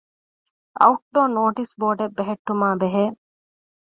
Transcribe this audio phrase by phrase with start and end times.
[0.79, 3.03] އައުޓްޑޯ ނޯޓިސް ބޯޑެއް ބެހެއްޓުމާއި ބެހޭ